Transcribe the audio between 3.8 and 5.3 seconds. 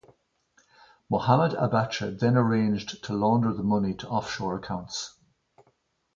to offshore accounts.